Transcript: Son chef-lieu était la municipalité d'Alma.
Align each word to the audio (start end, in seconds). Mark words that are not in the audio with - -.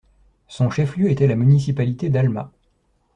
Son 0.47 0.71
chef-lieu 0.71 1.11
était 1.11 1.27
la 1.27 1.35
municipalité 1.35 2.09
d'Alma. 2.09 2.51